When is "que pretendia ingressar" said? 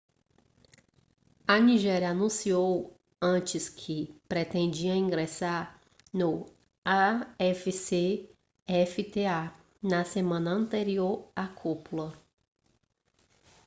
3.69-5.79